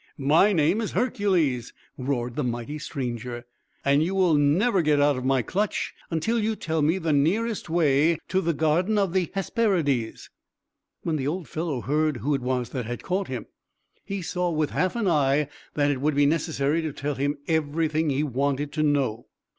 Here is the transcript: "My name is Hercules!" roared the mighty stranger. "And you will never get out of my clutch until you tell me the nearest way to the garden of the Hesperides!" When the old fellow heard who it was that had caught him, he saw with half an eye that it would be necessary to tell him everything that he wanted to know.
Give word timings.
"My 0.17 0.51
name 0.51 0.81
is 0.81 0.93
Hercules!" 0.93 1.73
roared 1.95 2.35
the 2.35 2.43
mighty 2.43 2.79
stranger. 2.79 3.45
"And 3.85 4.01
you 4.01 4.15
will 4.15 4.33
never 4.33 4.81
get 4.81 4.99
out 4.99 5.15
of 5.15 5.23
my 5.23 5.43
clutch 5.43 5.93
until 6.09 6.39
you 6.39 6.55
tell 6.55 6.81
me 6.81 6.97
the 6.97 7.13
nearest 7.13 7.69
way 7.69 8.17
to 8.27 8.41
the 8.41 8.55
garden 8.55 8.97
of 8.97 9.13
the 9.13 9.29
Hesperides!" 9.35 10.31
When 11.03 11.17
the 11.17 11.27
old 11.27 11.47
fellow 11.47 11.81
heard 11.81 12.17
who 12.17 12.33
it 12.33 12.41
was 12.41 12.69
that 12.71 12.87
had 12.87 13.03
caught 13.03 13.27
him, 13.27 13.45
he 14.03 14.23
saw 14.23 14.49
with 14.49 14.71
half 14.71 14.95
an 14.95 15.07
eye 15.07 15.47
that 15.75 15.91
it 15.91 16.01
would 16.01 16.15
be 16.15 16.25
necessary 16.25 16.81
to 16.81 16.91
tell 16.93 17.13
him 17.13 17.37
everything 17.47 18.07
that 18.07 18.15
he 18.15 18.23
wanted 18.23 18.71
to 18.71 18.81
know. 18.81 19.27